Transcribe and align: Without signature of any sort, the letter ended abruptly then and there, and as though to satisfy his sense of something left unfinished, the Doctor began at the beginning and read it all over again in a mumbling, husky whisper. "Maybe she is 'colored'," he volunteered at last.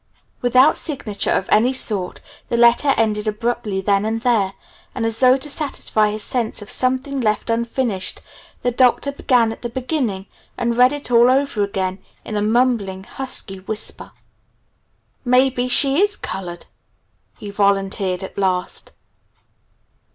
Without 0.41 0.75
signature 0.77 1.29
of 1.29 1.47
any 1.51 1.73
sort, 1.73 2.21
the 2.49 2.57
letter 2.57 2.87
ended 2.97 3.27
abruptly 3.27 3.81
then 3.81 4.03
and 4.03 4.21
there, 4.21 4.53
and 4.95 5.05
as 5.05 5.19
though 5.19 5.37
to 5.37 5.47
satisfy 5.47 6.09
his 6.09 6.23
sense 6.23 6.59
of 6.59 6.71
something 6.71 7.21
left 7.21 7.51
unfinished, 7.51 8.23
the 8.63 8.71
Doctor 8.71 9.11
began 9.11 9.51
at 9.51 9.61
the 9.61 9.69
beginning 9.69 10.25
and 10.57 10.75
read 10.75 10.91
it 10.91 11.11
all 11.11 11.29
over 11.29 11.63
again 11.63 11.99
in 12.25 12.35
a 12.35 12.41
mumbling, 12.41 13.03
husky 13.03 13.59
whisper. 13.59 14.11
"Maybe 15.23 15.67
she 15.67 16.01
is 16.01 16.15
'colored'," 16.15 16.65
he 17.37 17.51
volunteered 17.51 18.23
at 18.23 18.39
last. 18.39 18.93